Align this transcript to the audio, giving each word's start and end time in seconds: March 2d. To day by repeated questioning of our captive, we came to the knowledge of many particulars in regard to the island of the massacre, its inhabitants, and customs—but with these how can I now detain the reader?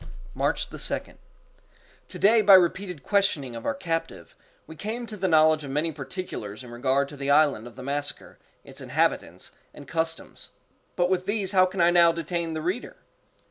March 0.33 0.67
2d. 0.71 1.17
To 2.07 2.17
day 2.17 2.41
by 2.41 2.55
repeated 2.55 3.03
questioning 3.03 3.55
of 3.55 3.67
our 3.67 3.75
captive, 3.75 4.35
we 4.65 4.75
came 4.75 5.05
to 5.05 5.15
the 5.15 5.27
knowledge 5.27 5.63
of 5.63 5.69
many 5.69 5.91
particulars 5.91 6.63
in 6.63 6.71
regard 6.71 7.07
to 7.07 7.15
the 7.15 7.29
island 7.29 7.67
of 7.67 7.75
the 7.75 7.83
massacre, 7.83 8.39
its 8.63 8.81
inhabitants, 8.81 9.51
and 9.75 9.87
customs—but 9.87 11.07
with 11.07 11.27
these 11.27 11.51
how 11.51 11.67
can 11.67 11.81
I 11.81 11.91
now 11.91 12.11
detain 12.11 12.53
the 12.53 12.63
reader? 12.63 12.95